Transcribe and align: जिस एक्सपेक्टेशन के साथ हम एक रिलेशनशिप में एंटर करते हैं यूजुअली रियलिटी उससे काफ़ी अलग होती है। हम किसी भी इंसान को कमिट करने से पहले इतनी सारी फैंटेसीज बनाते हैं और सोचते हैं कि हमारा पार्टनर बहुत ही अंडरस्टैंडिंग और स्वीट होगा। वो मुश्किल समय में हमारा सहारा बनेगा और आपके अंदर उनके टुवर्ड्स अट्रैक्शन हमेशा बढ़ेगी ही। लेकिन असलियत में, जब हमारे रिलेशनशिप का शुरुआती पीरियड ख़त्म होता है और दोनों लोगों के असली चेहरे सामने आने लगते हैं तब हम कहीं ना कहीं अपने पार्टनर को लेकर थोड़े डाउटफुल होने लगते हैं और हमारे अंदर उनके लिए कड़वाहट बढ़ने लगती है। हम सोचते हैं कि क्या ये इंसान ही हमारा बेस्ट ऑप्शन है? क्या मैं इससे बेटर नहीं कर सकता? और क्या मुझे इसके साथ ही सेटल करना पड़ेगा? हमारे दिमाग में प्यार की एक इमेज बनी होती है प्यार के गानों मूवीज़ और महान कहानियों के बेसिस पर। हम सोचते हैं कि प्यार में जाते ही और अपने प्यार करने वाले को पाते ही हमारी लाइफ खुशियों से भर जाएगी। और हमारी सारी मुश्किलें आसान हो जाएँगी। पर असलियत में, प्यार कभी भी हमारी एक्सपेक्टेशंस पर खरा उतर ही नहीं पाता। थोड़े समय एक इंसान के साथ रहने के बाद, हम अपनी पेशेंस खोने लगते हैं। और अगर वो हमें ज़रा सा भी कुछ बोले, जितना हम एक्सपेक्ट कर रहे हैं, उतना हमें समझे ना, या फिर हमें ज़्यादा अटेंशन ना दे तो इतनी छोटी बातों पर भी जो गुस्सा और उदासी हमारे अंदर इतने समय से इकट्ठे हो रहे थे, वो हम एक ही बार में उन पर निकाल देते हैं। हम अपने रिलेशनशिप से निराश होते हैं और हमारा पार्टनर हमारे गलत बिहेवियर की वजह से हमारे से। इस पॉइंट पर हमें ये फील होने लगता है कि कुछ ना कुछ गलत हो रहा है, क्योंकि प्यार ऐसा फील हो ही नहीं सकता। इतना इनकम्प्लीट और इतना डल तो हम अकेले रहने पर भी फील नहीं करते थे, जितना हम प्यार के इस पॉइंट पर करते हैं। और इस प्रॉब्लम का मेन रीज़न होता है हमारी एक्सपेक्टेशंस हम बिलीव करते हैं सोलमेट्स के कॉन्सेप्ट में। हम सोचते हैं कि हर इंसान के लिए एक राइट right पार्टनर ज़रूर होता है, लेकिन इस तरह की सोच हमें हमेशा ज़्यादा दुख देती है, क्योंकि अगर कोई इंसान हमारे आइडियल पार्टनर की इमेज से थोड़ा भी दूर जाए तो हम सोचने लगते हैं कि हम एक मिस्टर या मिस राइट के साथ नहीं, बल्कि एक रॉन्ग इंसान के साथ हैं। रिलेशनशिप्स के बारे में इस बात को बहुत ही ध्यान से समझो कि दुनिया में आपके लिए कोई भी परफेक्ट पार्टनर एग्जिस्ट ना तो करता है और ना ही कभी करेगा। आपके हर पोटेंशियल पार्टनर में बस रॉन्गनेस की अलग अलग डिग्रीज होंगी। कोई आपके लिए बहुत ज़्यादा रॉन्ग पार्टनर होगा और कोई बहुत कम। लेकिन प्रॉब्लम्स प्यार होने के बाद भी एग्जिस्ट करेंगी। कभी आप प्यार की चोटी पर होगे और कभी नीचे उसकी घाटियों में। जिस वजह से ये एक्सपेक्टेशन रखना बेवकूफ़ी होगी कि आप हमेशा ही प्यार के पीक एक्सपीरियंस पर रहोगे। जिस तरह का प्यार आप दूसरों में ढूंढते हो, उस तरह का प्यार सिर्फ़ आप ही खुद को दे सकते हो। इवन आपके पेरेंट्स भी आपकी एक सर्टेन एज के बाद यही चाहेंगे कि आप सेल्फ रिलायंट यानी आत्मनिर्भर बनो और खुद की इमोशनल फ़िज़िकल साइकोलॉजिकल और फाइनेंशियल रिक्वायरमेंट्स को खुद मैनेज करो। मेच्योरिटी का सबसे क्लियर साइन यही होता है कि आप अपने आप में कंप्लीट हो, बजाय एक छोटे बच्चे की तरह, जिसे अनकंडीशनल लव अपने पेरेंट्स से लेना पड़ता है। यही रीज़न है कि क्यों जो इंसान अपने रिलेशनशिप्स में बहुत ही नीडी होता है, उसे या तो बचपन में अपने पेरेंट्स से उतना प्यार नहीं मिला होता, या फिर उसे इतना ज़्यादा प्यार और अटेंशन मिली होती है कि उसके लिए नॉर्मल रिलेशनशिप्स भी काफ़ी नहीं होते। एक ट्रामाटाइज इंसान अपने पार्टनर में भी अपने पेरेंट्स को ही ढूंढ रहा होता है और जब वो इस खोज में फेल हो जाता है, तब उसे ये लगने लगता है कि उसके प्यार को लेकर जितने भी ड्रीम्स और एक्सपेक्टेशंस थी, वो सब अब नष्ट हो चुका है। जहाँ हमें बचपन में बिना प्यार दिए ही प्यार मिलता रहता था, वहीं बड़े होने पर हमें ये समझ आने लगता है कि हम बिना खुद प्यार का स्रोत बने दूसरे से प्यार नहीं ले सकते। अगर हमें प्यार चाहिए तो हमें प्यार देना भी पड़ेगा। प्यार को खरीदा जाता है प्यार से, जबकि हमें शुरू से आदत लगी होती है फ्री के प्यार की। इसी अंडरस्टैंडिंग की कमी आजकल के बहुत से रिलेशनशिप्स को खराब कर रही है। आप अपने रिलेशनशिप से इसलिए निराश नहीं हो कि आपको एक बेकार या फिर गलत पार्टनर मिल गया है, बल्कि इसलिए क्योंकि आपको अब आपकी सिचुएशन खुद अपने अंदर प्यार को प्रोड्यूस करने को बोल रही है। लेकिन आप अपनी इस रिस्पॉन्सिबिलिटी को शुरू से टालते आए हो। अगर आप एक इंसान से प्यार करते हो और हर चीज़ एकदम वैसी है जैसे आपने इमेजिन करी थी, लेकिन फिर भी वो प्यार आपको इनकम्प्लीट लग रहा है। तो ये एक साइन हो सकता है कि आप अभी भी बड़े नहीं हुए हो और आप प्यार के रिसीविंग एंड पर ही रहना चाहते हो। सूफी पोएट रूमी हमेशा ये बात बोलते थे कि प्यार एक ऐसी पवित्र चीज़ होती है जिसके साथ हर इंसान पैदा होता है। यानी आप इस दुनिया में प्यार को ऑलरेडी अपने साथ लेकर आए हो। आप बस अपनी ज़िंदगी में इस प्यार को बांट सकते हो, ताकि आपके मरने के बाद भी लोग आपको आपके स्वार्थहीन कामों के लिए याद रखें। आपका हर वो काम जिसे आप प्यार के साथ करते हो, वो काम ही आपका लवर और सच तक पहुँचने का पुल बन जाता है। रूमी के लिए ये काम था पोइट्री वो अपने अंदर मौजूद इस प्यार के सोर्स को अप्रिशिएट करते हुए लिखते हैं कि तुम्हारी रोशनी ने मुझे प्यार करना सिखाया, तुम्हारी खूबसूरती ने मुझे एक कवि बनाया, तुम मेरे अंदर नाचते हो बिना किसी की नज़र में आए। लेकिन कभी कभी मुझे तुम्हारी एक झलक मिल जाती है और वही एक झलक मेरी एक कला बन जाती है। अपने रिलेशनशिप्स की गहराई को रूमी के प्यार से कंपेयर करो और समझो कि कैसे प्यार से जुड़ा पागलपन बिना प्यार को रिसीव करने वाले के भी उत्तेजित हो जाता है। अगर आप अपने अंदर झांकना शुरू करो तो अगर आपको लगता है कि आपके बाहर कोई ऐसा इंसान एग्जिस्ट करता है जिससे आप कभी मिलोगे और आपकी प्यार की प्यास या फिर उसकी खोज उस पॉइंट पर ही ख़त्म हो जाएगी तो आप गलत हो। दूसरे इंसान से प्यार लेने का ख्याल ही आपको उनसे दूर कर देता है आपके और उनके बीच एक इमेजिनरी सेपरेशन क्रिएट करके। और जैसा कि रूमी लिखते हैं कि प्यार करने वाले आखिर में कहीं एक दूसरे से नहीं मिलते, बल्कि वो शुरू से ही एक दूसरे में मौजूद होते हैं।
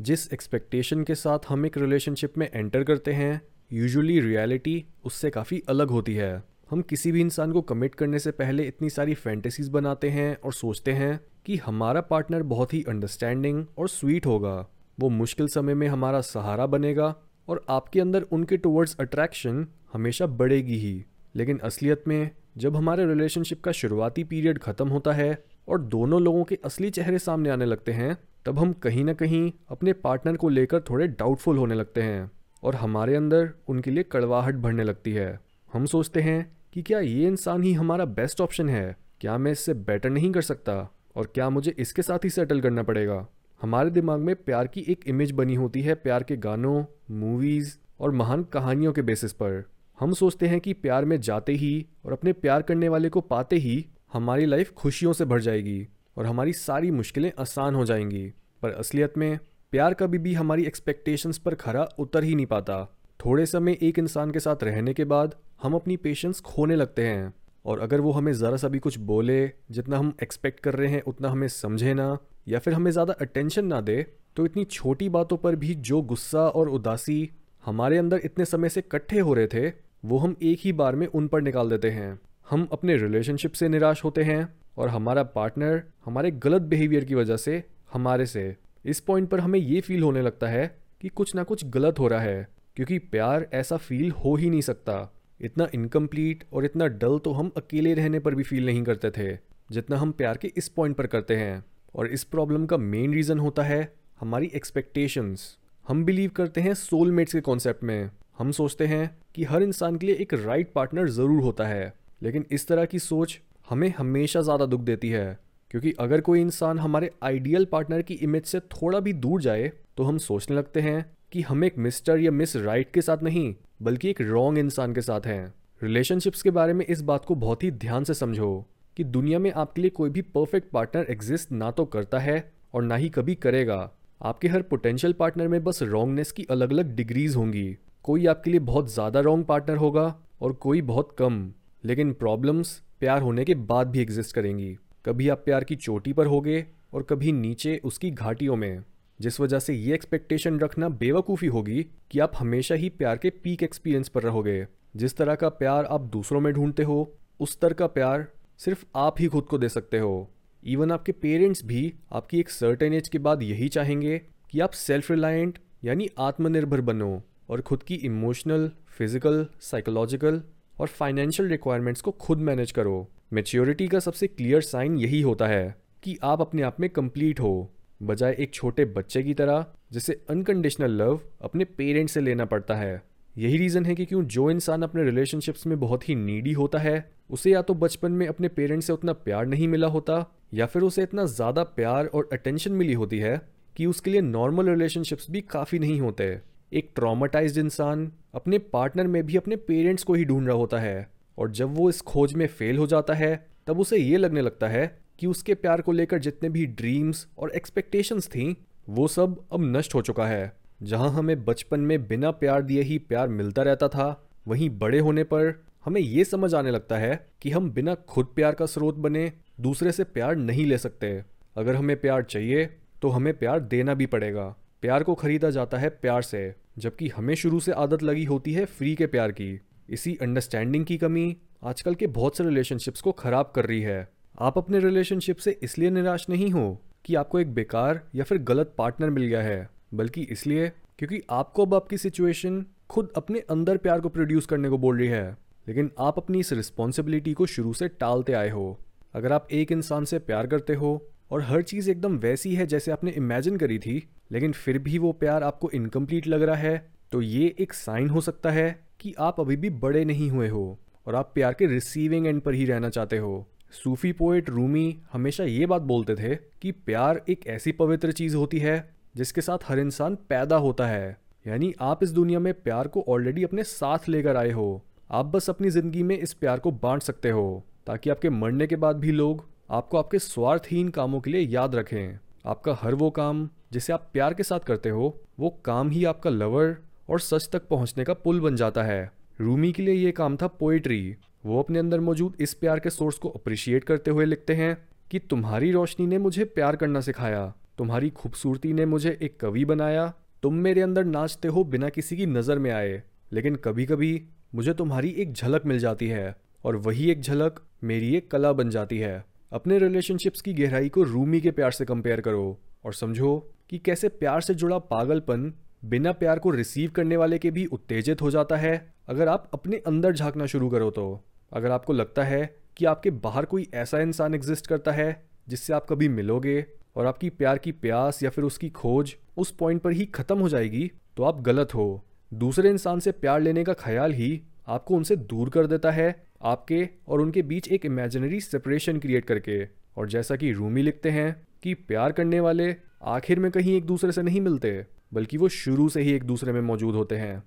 जिस 0.00 0.32
एक्सपेक्टेशन 0.32 1.02
के 1.04 1.14
साथ 1.14 1.38
हम 1.48 1.66
एक 1.66 1.76
रिलेशनशिप 1.78 2.36
में 2.38 2.48
एंटर 2.54 2.82
करते 2.84 3.12
हैं 3.12 3.40
यूजुअली 3.72 4.20
रियलिटी 4.20 4.84
उससे 5.04 5.30
काफ़ी 5.30 5.62
अलग 5.68 5.90
होती 5.90 6.14
है। 6.14 6.42
हम 6.70 6.82
किसी 6.82 7.12
भी 7.12 7.20
इंसान 7.20 7.52
को 7.52 7.62
कमिट 7.62 7.94
करने 7.94 8.18
से 8.18 8.30
पहले 8.30 8.62
इतनी 8.62 8.90
सारी 8.90 9.14
फैंटेसीज 9.14 9.68
बनाते 9.68 10.10
हैं 10.10 10.36
और 10.44 10.52
सोचते 10.52 10.92
हैं 10.92 11.18
कि 11.46 11.56
हमारा 11.56 12.00
पार्टनर 12.00 12.42
बहुत 12.42 12.74
ही 12.74 12.84
अंडरस्टैंडिंग 12.88 13.64
और 13.78 13.88
स्वीट 13.88 14.26
होगा। 14.26 14.54
वो 15.00 15.08
मुश्किल 15.08 15.48
समय 15.48 15.74
में 15.74 15.88
हमारा 15.88 16.20
सहारा 16.20 16.66
बनेगा 16.66 17.14
और 17.48 17.64
आपके 17.68 18.00
अंदर 18.00 18.22
उनके 18.22 18.56
टुवर्ड्स 18.56 18.96
अट्रैक्शन 19.00 19.66
हमेशा 19.92 20.26
बढ़ेगी 20.26 20.78
ही। 20.78 21.04
लेकिन 21.34 21.58
असलियत 21.58 22.04
में, 22.08 22.30
जब 22.56 22.76
हमारे 22.76 23.06
रिलेशनशिप 23.06 23.62
का 23.64 23.72
शुरुआती 23.72 24.24
पीरियड 24.24 24.58
ख़त्म 24.58 24.88
होता 24.88 25.12
है 25.12 25.44
और 25.68 25.80
दोनों 25.80 26.22
लोगों 26.22 26.44
के 26.44 26.58
असली 26.64 26.90
चेहरे 26.90 27.18
सामने 27.18 27.50
आने 27.50 27.64
लगते 27.64 27.92
हैं 27.92 28.16
तब 28.46 28.58
हम 28.58 28.72
कहीं 28.72 29.04
ना 29.04 29.12
कहीं 29.12 29.52
अपने 29.68 29.92
पार्टनर 29.92 30.36
को 30.36 30.48
लेकर 30.48 30.80
थोड़े 30.80 31.08
डाउटफुल 31.08 31.58
होने 31.58 31.74
लगते 31.74 32.02
हैं 32.02 32.30
और 32.62 32.74
हमारे 32.74 33.16
अंदर 33.16 33.50
उनके 33.68 33.90
लिए 33.90 34.02
कड़वाहट 34.02 34.54
बढ़ने 34.54 34.84
लगती 34.84 35.12
है। 35.12 35.40
हम 35.72 35.86
सोचते 35.86 36.20
हैं 36.20 36.56
कि 36.72 36.82
क्या 36.82 37.00
ये 37.00 37.26
इंसान 37.26 37.62
ही 37.62 37.72
हमारा 37.72 38.04
बेस्ट 38.04 38.40
ऑप्शन 38.40 38.68
है? 38.68 38.96
क्या 39.20 39.38
मैं 39.38 39.52
इससे 39.52 39.74
बेटर 39.74 40.10
नहीं 40.10 40.32
कर 40.32 40.42
सकता? 40.42 40.90
और 41.16 41.26
क्या 41.34 41.50
मुझे 41.50 41.74
इसके 41.78 42.02
साथ 42.02 42.18
ही 42.24 42.30
सेटल 42.30 42.60
करना 42.60 42.82
पड़ेगा? 42.82 43.28
हमारे 43.62 43.90
दिमाग 43.90 44.20
में 44.20 44.36
प्यार 44.36 44.66
की 44.66 44.84
एक 44.88 45.00
इमेज 45.06 45.30
बनी 45.30 45.54
होती 45.54 45.82
है 45.82 45.94
प्यार 45.94 46.22
के 46.22 46.36
गानों 46.36 46.84
मूवीज़ 47.10 47.76
और 48.00 48.10
महान 48.10 48.42
कहानियों 48.42 48.92
के 48.92 49.02
बेसिस 49.02 49.32
पर। 49.32 49.64
हम 50.00 50.12
सोचते 50.12 50.46
हैं 50.46 50.60
कि 50.60 50.72
प्यार 50.72 51.04
में 51.04 51.20
जाते 51.20 51.52
ही 51.52 51.86
और 52.04 52.12
अपने 52.12 52.32
प्यार 52.32 52.62
करने 52.62 52.88
वाले 52.88 53.08
को 53.08 53.20
पाते 53.20 53.56
ही 53.56 53.86
हमारी 54.12 54.46
लाइफ 54.46 54.72
खुशियों 54.72 55.12
से 55.12 55.24
भर 55.24 55.40
जाएगी। 55.40 55.88
और 56.16 56.26
हमारी 56.26 56.52
सारी 56.52 56.90
मुश्किलें 56.90 57.32
आसान 57.38 57.74
हो 57.74 57.84
जाएँगी। 57.84 58.26
पर 58.62 58.70
असलियत 58.70 59.18
में, 59.18 59.38
प्यार 59.72 59.94
कभी 59.94 60.18
भी 60.18 60.34
हमारी 60.34 60.64
एक्सपेक्टेशंस 60.64 61.38
पर 61.38 61.54
खरा 61.54 61.88
उतर 61.98 62.24
ही 62.24 62.34
नहीं 62.34 62.46
पाता। 62.46 62.84
थोड़े 63.24 63.46
समय 63.46 63.78
एक 63.82 63.98
इंसान 63.98 64.30
के 64.30 64.40
साथ 64.40 64.64
रहने 64.64 64.94
के 64.94 65.04
बाद, 65.04 65.34
हम 65.62 65.74
अपनी 65.74 65.96
पेशेंस 65.96 66.40
खोने 66.40 66.76
लगते 66.76 67.06
हैं। 67.06 67.34
और 67.64 67.80
अगर 67.80 68.00
वो 68.00 68.12
हमें 68.12 68.32
ज़रा 68.32 68.56
सा 68.56 68.68
भी 68.68 68.78
कुछ 68.78 68.98
बोले, 68.98 69.46
जितना 69.70 69.98
हम 69.98 70.12
एक्सपेक्ट 70.22 70.60
कर 70.60 70.74
रहे 70.74 70.88
हैं, 70.88 71.02
उतना 71.02 71.28
हमें 71.28 71.48
समझे 71.48 71.94
ना, 71.94 72.18
या 72.48 72.58
फिर 72.58 72.74
हमें 72.74 72.90
ज़्यादा 72.90 73.12
अटेंशन 73.20 73.66
ना 73.66 73.80
दे 73.80 74.06
तो 74.36 74.44
इतनी 74.46 74.64
छोटी 74.64 75.08
बातों 75.08 75.36
पर 75.36 75.56
भी 75.56 75.74
जो 75.74 76.00
गुस्सा 76.02 76.40
और 76.40 76.68
उदासी 76.68 77.30
हमारे 77.64 77.98
अंदर 77.98 78.20
इतने 78.24 78.44
समय 78.44 78.68
से 78.68 78.80
इकट्ठे 78.80 79.18
हो 79.18 79.34
रहे 79.34 79.46
थे, 79.46 79.68
वो 80.04 80.18
हम 80.18 80.36
एक 80.42 80.58
ही 80.60 80.72
बार 80.72 80.96
में 80.96 81.06
उन 81.06 81.28
पर 81.28 81.40
निकाल 81.40 81.70
देते 81.70 81.90
हैं। 81.90 82.18
हम 82.50 82.68
अपने 82.72 82.96
रिलेशनशिप 82.96 83.52
से 83.52 83.68
निराश 83.68 84.04
होते 84.04 84.22
हैं 84.22 84.54
और 84.76 84.88
हमारा 84.88 85.22
पार्टनर 85.22 85.82
हमारे 86.04 86.30
गलत 86.30 86.62
बिहेवियर 86.62 87.04
की 87.04 87.14
वजह 87.14 87.36
से 87.36 87.62
हमारे 87.92 88.26
से। 88.26 88.54
इस 88.84 89.00
पॉइंट 89.00 89.28
पर 89.28 89.40
हमें 89.40 89.58
ये 89.58 89.80
फील 89.80 90.02
होने 90.02 90.22
लगता 90.22 90.48
है 90.48 90.66
कि 91.00 91.08
कुछ 91.08 91.34
ना 91.34 91.42
कुछ 91.42 91.64
गलत 91.66 91.98
हो 91.98 92.08
रहा 92.08 92.20
है, 92.20 92.48
क्योंकि 92.76 92.98
प्यार 92.98 93.48
ऐसा 93.54 93.76
फील 93.78 94.10
हो 94.14 94.34
ही 94.36 94.50
नहीं 94.50 94.60
सकता। 94.62 95.12
इतना 95.40 95.68
इनकम्प्लीट 95.74 96.44
और 96.52 96.64
इतना 96.64 96.86
डल 96.86 97.18
तो 97.18 97.32
हम 97.32 97.50
अकेले 97.56 97.94
रहने 97.94 98.18
पर 98.18 98.34
भी 98.34 98.42
फील 98.42 98.66
नहीं 98.66 98.82
करते 98.84 99.10
थे, 99.10 99.36
जितना 99.70 99.96
हम 99.96 100.12
प्यार 100.12 100.36
के 100.36 100.52
इस 100.56 100.68
पॉइंट 100.68 100.96
पर 100.96 101.06
करते 101.06 101.36
हैं। 101.36 101.64
और 101.94 102.06
इस 102.06 102.24
प्रॉब्लम 102.24 102.66
का 102.66 102.76
मेन 102.76 103.14
रीज़न 103.14 103.38
होता 103.38 103.62
है 103.62 103.92
हमारी 104.20 104.50
एक्सपेक्टेशंस 104.54 105.56
हम 105.84 106.04
बिलीव 106.04 106.30
करते 106.30 106.60
हैं 106.60 106.74
सोलमेट्स 106.74 107.32
के 107.32 107.40
कॉन्सेप्ट 107.40 107.84
में। 107.84 108.10
हम 108.38 108.50
सोचते 108.52 108.86
हैं 108.86 109.16
कि 109.34 109.44
हर 109.44 109.62
इंसान 109.62 109.96
के 109.96 110.06
लिए 110.06 110.14
एक 110.14 110.34
राइट 110.34 110.46
right 110.46 110.74
पार्टनर 110.74 111.08
ज़रूर 111.08 111.42
होता 111.42 111.66
है, 111.66 111.92
लेकिन 112.22 112.44
इस 112.50 112.66
तरह 112.68 112.84
की 112.84 112.98
सोच 112.98 113.38
हमें 113.68 113.92
हमेशा 113.98 114.40
ज़्यादा 114.40 114.66
दुख 114.66 114.80
देती 114.82 115.08
है, 115.08 115.38
क्योंकि 115.70 115.92
अगर 116.00 116.20
कोई 116.20 116.40
इंसान 116.40 116.78
हमारे 116.78 117.10
आइडियल 117.22 117.64
पार्टनर 117.64 118.02
की 118.02 118.14
इमेज 118.16 118.44
से 118.44 118.60
थोड़ा 118.72 119.00
भी 119.00 119.12
दूर 119.14 119.40
जाए 119.42 119.70
तो 119.96 120.04
हम 120.04 120.18
सोचने 120.20 120.56
लगते 120.56 120.80
हैं 120.80 121.04
कि 121.32 121.42
हम 121.42 121.64
एक 121.64 121.78
मिस्टर 121.78 122.18
या 122.18 122.30
मिस 122.32 122.56
राइट 122.56 122.90
के 122.90 123.02
साथ 123.02 123.22
नहीं, 123.22 123.54
बल्कि 123.82 124.10
एक 124.10 124.20
रॉन्ग 124.22 124.58
इंसान 124.58 124.94
के 124.94 125.00
साथ 125.02 125.26
हैं। 125.26 125.54
रिलेशनशिप्स 125.80 126.42
के 126.42 126.50
बारे 126.50 126.72
में 126.72 126.84
इस 126.86 127.00
बात 127.02 127.24
को 127.24 127.34
बहुत 127.36 127.64
ही 127.64 127.70
ध्यान 127.72 128.04
से 128.04 128.14
समझो 128.14 128.66
कि 128.96 129.04
दुनिया 129.06 129.38
में 129.38 129.52
आपके 129.52 129.82
लिए 129.82 129.90
कोई 129.90 130.10
भी 130.10 130.22
परफेक्ट 130.34 130.70
पार्टनर 130.70 131.06
एग्जिस्ट 131.10 131.52
ना 131.52 131.70
तो 131.70 131.84
करता 131.86 132.18
है 132.18 132.38
और 132.74 132.82
ना 132.82 132.96
ही 132.96 133.08
कभी 133.08 133.34
करेगा। 133.36 133.78
आपके 134.20 134.48
हर 134.48 134.62
पोटेंशियल 134.62 135.12
पार्टनर 135.12 135.48
में 135.48 135.62
बस 135.64 135.82
रॉन्गनेस 135.84 136.32
की 136.32 136.46
अलग 136.50 136.70
अलग 136.70 136.94
डिग्रीज 136.96 137.36
होंगी। 137.36 137.76
कोई 138.04 138.26
आपके 138.26 138.50
लिए 138.50 138.60
बहुत 138.62 138.92
ज़्यादा 138.92 139.20
रॉन्ग 139.20 139.44
पार्टनर 139.44 139.76
होगा 139.76 140.14
और 140.40 140.52
कोई 140.52 140.82
बहुत 140.84 141.14
कम। 141.18 141.48
लेकिन 141.84 142.12
प्रॉब्लम्स 142.14 142.80
प्यार 143.00 143.22
होने 143.22 143.44
के 143.44 143.54
बाद 143.54 143.86
भी 143.86 144.00
एग्जिस्ट 144.00 144.34
करेंगी। 144.34 144.76
कभी 145.04 145.28
आप 145.28 145.42
प्यार 145.44 145.64
की 145.64 145.76
चोटी 145.76 146.12
पर 146.12 146.26
होगे 146.26 146.64
और 146.94 147.02
कभी 147.02 147.32
नीचे 147.32 147.80
उसकी 147.84 148.10
घाटियों 148.10 148.56
में। 148.56 148.82
जिस 149.20 149.40
वजह 149.40 149.58
से 149.58 149.74
ये 149.74 149.94
एक्सपेक्टेशन 149.94 150.58
रखना 150.60 150.88
बेवकूफ़ी 150.88 151.48
होगी 151.48 151.86
कि 152.10 152.18
आप 152.18 152.32
हमेशा 152.38 152.74
ही 152.74 152.88
प्यार 152.88 153.16
के 153.16 153.30
पीक 153.30 153.62
एक्सपीरियंस 153.62 154.08
पर 154.08 154.22
रहोगे। 154.22 154.66
जिस 154.96 155.16
तरह 155.16 155.34
का 155.34 155.48
प्यार 155.48 155.84
आप 155.84 156.00
दूसरों 156.00 156.40
में 156.40 156.52
ढूंढते 156.52 156.82
हो, 156.82 157.12
उस 157.40 157.60
तरह 157.60 157.74
का 157.74 157.86
प्यार 157.86 158.26
सिर्फ़ 158.58 158.84
आप 158.96 159.20
ही 159.20 159.26
खुद 159.26 159.44
को 159.44 159.58
दे 159.58 159.68
सकते 159.68 159.98
हो। 159.98 160.30
इवन 160.62 160.92
आपके 160.92 161.12
पेरेंट्स 161.12 161.64
भी 161.64 161.92
आपकी 162.12 162.40
एक 162.40 162.50
सर्टेन 162.50 162.94
एज 162.94 163.08
के 163.08 163.18
बाद 163.18 163.42
यही 163.42 163.68
चाहेंगे 163.68 164.18
कि 164.50 164.60
आप 164.60 164.70
सेल्फ 164.70 165.10
रिलायंट 165.10 165.58
यानी 165.84 166.08
आत्मनिर्भर 166.18 166.80
बनो 166.80 167.22
और 167.50 167.60
खुद 167.60 167.82
की 167.82 167.94
इमोशनल 167.94 168.70
फ़िज़िकल 168.88 169.46
साइकोलॉजिकल 169.60 170.42
और 170.78 170.86
फाइनेंशियल 170.88 171.48
रिक्वायरमेंट्स 171.48 172.00
को 172.00 172.10
खुद 172.10 172.38
मैनेज 172.38 172.72
करो। 172.72 173.08
मेच्योरिटी 173.32 173.88
का 173.88 173.98
सबसे 173.98 174.26
क्लियर 174.26 174.60
साइन 174.60 174.96
यही 174.98 175.20
होता 175.20 175.46
है 175.46 175.74
कि 176.02 176.18
आप 176.22 176.40
अपने 176.40 176.62
आप 176.62 176.80
में 176.80 176.88
कंप्लीट 176.90 177.40
हो, 177.40 177.70
बजाय 178.02 178.36
एक 178.38 178.54
छोटे 178.54 178.84
बच्चे 178.84 179.22
की 179.22 179.34
तरह, 179.34 179.64
जिसे 179.92 180.20
अनकंडीशनल 180.30 180.90
लव 180.92 181.20
अपने 181.42 181.64
पेरेंट्स 181.64 182.14
से 182.14 182.20
लेना 182.20 182.44
पड़ता 182.44 182.74
है। 182.74 183.02
यही 183.34 183.56
रीज़न 183.58 183.86
है 183.86 183.94
कि 183.94 184.04
क्यों 184.06 184.22
जो 184.24 184.50
इंसान 184.50 184.82
अपने 184.82 185.02
रिलेशनशिप्स 185.04 185.66
में 185.66 185.78
बहुत 185.80 186.08
ही 186.08 186.14
नीडी 186.14 186.52
होता 186.52 186.78
है, 186.78 187.10
उसे 187.30 187.50
या 187.50 187.62
तो 187.62 187.74
बचपन 187.74 188.12
में 188.12 188.26
अपने 188.26 188.48
पेरेंट्स 188.48 188.86
से 188.86 188.92
उतना 188.92 189.12
प्यार 189.12 189.46
नहीं 189.46 189.68
मिला 189.68 189.86
होता, 189.86 190.24
या 190.54 190.66
फिर 190.66 190.82
उसे 190.82 191.02
इतना 191.02 191.24
ज़्यादा 191.24 191.62
प्यार 191.62 192.06
और 192.06 192.28
अटेंशन 192.32 192.72
मिली 192.72 192.92
होती 192.92 193.18
है 193.18 193.40
कि 193.76 193.86
उसके 193.86 194.10
लिए 194.10 194.20
नॉर्मल 194.20 194.68
रिलेशनशिप्स 194.68 195.30
भी 195.30 195.40
काफ़ी 195.40 195.78
नहीं 195.78 196.00
होते। 196.00 196.30
एक 196.72 196.90
ट्रामाटाइज 196.94 197.58
इंसान 197.58 198.10
अपने 198.34 198.58
पार्टनर 198.58 199.06
में 199.06 199.26
भी 199.26 199.36
अपने 199.36 199.56
पेरेंट्स 199.56 200.04
को 200.04 200.14
ही 200.14 200.24
ढूंढ 200.24 200.46
रहा 200.46 200.56
होता 200.56 200.78
है 200.78 201.10
और 201.38 201.50
जब 201.50 201.74
वो 201.74 201.88
इस 201.90 202.00
खोज 202.00 202.34
में 202.34 202.46
फेल 202.46 202.78
हो 202.78 202.86
जाता 202.86 203.14
है, 203.14 203.46
तब 203.66 203.80
उसे 203.80 203.96
ये 203.96 204.16
लगने 204.16 204.40
लगता 204.40 204.68
है 204.68 204.98
कि 205.18 205.26
उसके 205.26 205.54
प्यार 205.54 205.80
को 205.80 205.92
लेकर 205.92 206.18
जितने 206.18 206.48
भी 206.48 206.66
ड्रीम्स 206.66 207.26
और 207.38 207.50
एक्सपेक्टेशंस 207.50 208.28
थी, 208.28 208.56
वो 208.88 209.08
सब 209.08 209.44
अब 209.52 209.76
नष्ट 209.76 209.94
हो 209.94 210.02
चुका 210.02 210.26
है। 210.26 210.52
जहाँ 210.82 211.10
हमें 211.10 211.44
बचपन 211.44 211.80
में 211.80 212.06
बिना 212.06 212.30
प्यार 212.30 212.62
दिए 212.62 212.82
ही 212.82 212.98
प्यार 212.98 213.28
मिलता 213.28 213.62
रहता 213.62 213.88
था, 213.88 214.28
वहीं 214.48 214.70
बड़े 214.78 214.98
होने 214.98 215.24
पर 215.24 215.54
हमें 215.84 216.00
ये 216.00 216.24
समझ 216.24 216.54
आने 216.54 216.70
लगता 216.70 216.96
है 216.98 217.26
कि 217.42 217.50
हम 217.50 217.70
बिना 217.70 217.94
खुद 217.94 218.26
प्यार 218.26 218.54
का 218.54 218.66
स्रोत 218.66 218.94
बने 218.94 219.32
दूसरे 219.60 219.92
से 219.92 220.04
प्यार 220.04 220.36
नहीं 220.36 220.66
ले 220.66 220.78
सकते। 220.78 221.22
अगर 221.56 221.74
हमें 221.74 222.00
प्यार 222.00 222.22
चाहिए 222.22 222.66
तो 223.02 223.08
हमें 223.08 223.32
प्यार 223.38 223.60
देना 223.60 223.94
भी 223.94 224.06
पड़ेगा। 224.06 224.54
प्यार 224.86 225.02
को 225.02 225.14
खरीदा 225.14 225.50
जाता 225.50 225.78
है 225.78 225.88
प्यार 225.88 226.22
से, 226.22 226.54
जबकि 226.78 227.08
हमें 227.08 227.34
शुरू 227.34 227.60
से 227.60 227.72
आदत 227.72 228.02
लगी 228.02 228.24
होती 228.24 228.52
है 228.52 228.64
फ्री 228.64 228.94
के 228.94 229.06
प्यार 229.06 229.32
की। 229.32 229.60
इसी 229.90 230.18
अंडरस्टैंडिंग 230.22 230.86
की 230.86 230.98
कमी 230.98 231.36
आजकल 231.64 231.94
के 231.94 232.06
बहुत 232.06 232.36
से 232.36 232.44
रिलेशनशिप्स 232.44 233.00
को 233.00 233.12
खराब 233.12 233.52
कर 233.54 233.66
रही 233.66 233.80
है। 233.80 234.08
आप 234.40 234.58
अपने 234.58 234.78
रिलेशनशिप 234.78 235.36
से 235.36 235.58
इसलिए 235.62 235.90
निराश 235.90 236.26
नहीं 236.28 236.50
हो 236.50 236.82
कि 237.04 237.14
आपको 237.14 237.40
एक 237.40 237.54
बेकार 237.54 238.00
या 238.14 238.24
फिर 238.24 238.38
गलत 238.38 238.74
पार्टनर 238.78 239.10
मिल 239.10 239.24
गया 239.24 239.42
है, 239.42 239.70
बल्कि 239.94 240.22
इसलिए 240.22 240.68
क्योंकि 240.98 241.22
आपको 241.30 241.66
अब 241.66 241.74
आपकी 241.74 241.98
सिचुएशन 241.98 242.66
खुद 242.90 243.12
अपने 243.16 243.38
अंदर 243.38 243.76
प्यार 243.76 244.00
को 244.00 244.08
प्रोड्यूस 244.08 244.46
करने 244.46 244.68
को 244.68 244.78
बोल 244.78 244.98
रही 244.98 245.08
है। 245.08 245.36
लेकिन 245.68 245.90
आप 245.98 246.18
अपनी 246.18 246.40
इस 246.40 246.52
रिस्पॉन्सिबिलिटी 246.52 247.32
को 247.32 247.46
शुरू 247.46 247.72
से 247.72 247.88
टालते 247.88 248.32
आए 248.32 248.50
हो। 248.50 248.80
अगर 249.14 249.32
आप 249.32 249.48
एक 249.52 249.72
इंसान 249.72 250.04
से 250.04 250.18
प्यार 250.18 250.46
करते 250.46 250.74
हो 250.74 251.08
और 251.30 251.42
हर 251.42 251.62
चीज़ 251.62 251.90
एकदम 251.90 252.16
वैसी 252.18 252.54
है 252.54 252.66
जैसे 252.66 252.90
आपने 252.92 253.10
इमेजिन 253.10 253.56
करी 253.56 253.78
थी, 253.78 254.02
लेकिन 254.32 254.52
फिर 254.52 254.78
भी 254.78 254.98
वो 254.98 255.12
प्यार 255.12 255.42
आपको 255.42 255.70
इनकम्प्लीट 255.70 256.26
लग 256.26 256.42
रहा 256.42 256.56
है। 256.56 256.86
तो 257.12 257.20
ये 257.22 257.54
एक 257.60 257.72
साइन 257.72 258.08
हो 258.10 258.20
सकता 258.20 258.50
है 258.50 258.70
कि 259.00 259.14
आप 259.18 259.40
अभी 259.40 259.56
भी 259.56 259.70
बड़े 259.70 260.04
नहीं 260.04 260.30
हुए 260.30 260.48
हो 260.48 260.78
और 261.06 261.14
आप 261.14 261.30
प्यार 261.34 261.54
के 261.54 261.66
रिसीविंग 261.66 262.26
एंड 262.26 262.40
पर 262.40 262.54
ही 262.54 262.64
रहना 262.64 262.88
चाहते 262.88 263.18
हो। 263.18 263.46
सूफी 263.72 264.12
पोएट 264.12 264.48
रूमी 264.50 264.98
हमेशा 265.12 265.44
ये 265.44 265.66
बात 265.66 265.82
बोलते 265.82 266.14
थे 266.14 266.34
कि 266.62 266.72
प्यार 266.72 267.20
एक 267.28 267.46
ऐसी 267.46 267.72
पवित्र 267.72 268.12
चीज़ 268.12 268.36
होती 268.36 268.58
है 268.58 268.78
जिसके 269.16 269.40
साथ 269.40 269.58
हर 269.68 269.78
इंसान 269.78 270.14
पैदा 270.28 270.56
होता 270.56 270.86
है। 270.86 271.16
यानी 271.46 271.72
आप 271.80 272.02
इस 272.02 272.10
दुनिया 272.10 272.38
में 272.38 272.52
प्यार 272.54 272.88
को 272.88 273.04
ऑलरेडी 273.08 273.44
अपने 273.44 273.62
साथ 273.64 274.08
लेकर 274.08 274.36
आए 274.36 274.50
हो। 274.50 274.82
आप 275.10 275.26
बस 275.26 275.50
अपनी 275.50 275.70
ज़िंदगी 275.70 276.02
में 276.02 276.18
इस 276.18 276.32
प्यार 276.32 276.58
को 276.58 276.70
बांट 276.72 277.02
सकते 277.02 277.30
हो, 277.30 277.64
ताकि 277.86 278.10
आपके 278.10 278.30
मरने 278.30 278.66
के 278.66 278.76
बाद 278.76 278.96
भी 278.96 279.12
लोग 279.12 279.44
आपको 279.70 279.98
आपके 279.98 280.18
स्वार्थहीन 280.18 280.88
कामों 280.88 281.20
के 281.20 281.30
लिए 281.30 281.40
याद 281.40 281.74
रखें। 281.74 282.18
आपका 282.46 282.76
हर 282.82 282.94
वो 282.94 283.10
काम 283.10 283.48
जिसे 283.72 283.92
आप 283.92 284.08
प्यार 284.12 284.34
के 284.34 284.42
साथ 284.42 284.60
करते 284.60 284.88
हो, 284.88 285.20
वो 285.40 285.50
काम 285.64 285.90
ही 285.90 286.04
आपका 286.04 286.30
लवर 286.30 286.76
और 287.10 287.20
सच 287.20 287.48
तक 287.52 287.66
पहुँचने 287.68 288.04
का 288.04 288.14
पुल 288.14 288.40
बन 288.40 288.56
जाता 288.56 288.82
है। 288.82 289.10
रूमी 289.40 289.72
के 289.72 289.82
लिए 289.82 289.94
ये 289.94 290.12
काम 290.12 290.36
था 290.36 290.46
पोइट्री 290.46 291.16
वो 291.46 291.58
अपने 291.58 291.78
अंदर 291.78 292.00
मौजूद 292.00 292.36
इस 292.40 292.54
प्यार 292.54 292.80
के 292.80 292.90
सोर्स 292.90 293.18
को 293.18 293.28
अप्रिशिएट 293.28 293.84
करते 293.84 294.10
हुए 294.10 294.24
लिखते 294.24 294.54
हैं 294.54 294.76
कि 295.10 295.18
तुम्हारी 295.20 295.72
रोशनी 295.72 296.06
ने 296.06 296.18
मुझे 296.18 296.44
प्यार 296.44 296.76
करना 296.76 297.00
सिखाया, 297.00 297.52
तुम्हारी 297.78 298.10
खूबसूरती 298.10 298.72
ने 298.72 298.86
मुझे 298.86 299.18
एक 299.22 299.38
कवि 299.40 299.64
बनाया, 299.64 300.12
तुम 300.42 300.54
मेरे 300.54 300.80
अंदर 300.80 301.04
नाचते 301.04 301.48
हो 301.48 301.64
बिना 301.64 301.88
किसी 301.88 302.16
की 302.16 302.26
नज़र 302.26 302.58
में 302.58 302.70
आए। 302.70 303.02
लेकिन 303.32 303.56
कभी 303.56 303.86
कभी 303.86 304.22
मुझे 304.54 304.74
तुम्हारी 304.74 305.08
एक 305.08 305.32
झलक 305.32 305.66
मिल 305.66 305.78
जाती 305.78 306.08
है 306.08 306.34
और 306.64 306.76
वही 306.76 307.10
एक 307.10 307.20
झलक 307.20 307.60
मेरी 307.84 308.14
एक 308.16 308.30
कला 308.30 308.52
बन 308.52 308.70
जाती 308.70 308.98
है। 308.98 309.24
अपने 309.52 309.78
रिलेशनशिप्स 309.78 310.40
की 310.40 310.52
गहराई 310.54 310.88
को 310.88 311.02
रूमी 311.02 311.40
के 311.40 311.50
प्यार 311.50 311.70
से 311.70 311.84
कंपेयर 311.84 312.20
करो 312.20 312.60
और 312.84 312.94
समझो 312.94 313.52
कि 313.70 313.78
कैसे 313.78 314.08
प्यार 314.08 314.40
से 314.40 314.54
जुड़ा 314.54 314.78
पागलपन 314.78 315.54
बिना 315.84 316.12
प्यार 316.12 316.38
को 316.38 316.50
रिसीव 316.50 316.90
करने 316.90 317.16
वाले 317.16 317.38
के 317.38 317.50
भी 317.50 317.66
उत्तेजित 317.66 318.22
हो 318.22 318.30
जाता 318.30 318.56
है। 318.56 318.94
अगर 319.08 319.28
आप 319.28 319.50
अपने 319.54 319.76
अंदर 319.76 320.14
झांकना 320.14 320.46
शुरू 320.46 320.70
करो 320.70 320.90
तो 320.90 321.24
अगर 321.52 321.70
आपको 321.70 321.92
लगता 321.92 322.24
है 322.24 322.56
कि 322.76 322.84
आपके 322.84 323.10
बाहर 323.10 323.44
कोई 323.44 323.68
ऐसा 323.74 324.00
इंसान 324.00 324.34
एग्जिस्ट 324.34 324.66
करता 324.66 324.92
है 324.92 325.26
जिससे 325.48 325.72
आप 325.72 325.86
कभी 325.90 326.08
मिलोगे 326.08 326.66
और 326.96 327.06
आपकी 327.06 327.30
प्यार 327.30 327.58
की 327.58 327.72
प्यास 327.72 328.22
या 328.22 328.30
फिर 328.30 328.44
उसकी 328.44 328.70
खोज 328.70 329.16
उस 329.36 329.50
पॉइंट 329.50 329.82
पर 329.82 329.92
ही 329.92 330.06
ख़त्म 330.06 330.38
हो 330.38 330.48
जाएगी 330.48 330.92
तो 331.16 331.22
आप 331.22 331.40
गलत 331.40 331.74
हो। 331.74 332.04
दूसरे 332.34 332.70
इंसान 332.70 333.00
से 333.00 333.12
प्यार 333.12 333.40
लेने 333.40 333.64
का 333.64 333.72
ख्याल 333.72 334.12
ही 334.12 334.42
आपको 334.68 334.96
उनसे 334.96 335.16
दूर 335.16 335.50
कर 335.50 335.66
देता 335.66 335.90
है 335.90 336.25
आपके 336.42 336.88
और 337.08 337.20
उनके 337.20 337.42
बीच 337.42 337.68
एक 337.68 337.86
इमेजिनरी 337.86 338.40
सेपरेशन 338.40 338.98
क्रिएट 338.98 339.24
करके। 339.24 339.86
और 339.96 340.08
जैसा 340.08 340.36
कि 340.36 340.52
रूमी 340.52 340.82
लिखते 340.82 341.10
हैं 341.10 341.46
कि 341.62 341.74
प्यार 341.74 342.12
करने 342.12 342.40
वाले 342.40 342.76
आखिर 343.02 343.38
में 343.38 343.50
कहीं 343.50 343.76
एक 343.76 343.84
दूसरे 343.84 344.12
से 344.12 344.22
नहीं 344.22 344.40
मिलते, 344.40 344.86
बल्कि 345.14 345.36
वो 345.36 345.48
शुरू 345.48 345.88
से 345.88 346.02
ही 346.02 346.12
एक 346.12 346.24
दूसरे 346.24 346.52
में 346.52 346.60
मौजूद 346.60 346.94
होते 346.94 347.16
हैं। 347.16 347.44